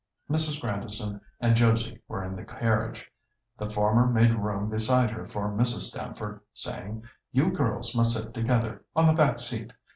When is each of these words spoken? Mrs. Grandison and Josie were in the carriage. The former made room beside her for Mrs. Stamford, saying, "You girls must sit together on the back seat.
Mrs. 0.31 0.59
Grandison 0.59 1.21
and 1.39 1.55
Josie 1.55 2.01
were 2.07 2.23
in 2.23 2.35
the 2.35 2.43
carriage. 2.43 3.11
The 3.59 3.69
former 3.69 4.07
made 4.07 4.33
room 4.33 4.67
beside 4.67 5.11
her 5.11 5.27
for 5.27 5.51
Mrs. 5.51 5.81
Stamford, 5.91 6.39
saying, 6.55 7.03
"You 7.31 7.51
girls 7.51 7.95
must 7.95 8.13
sit 8.19 8.33
together 8.33 8.83
on 8.95 9.05
the 9.05 9.13
back 9.13 9.37
seat. 9.37 9.73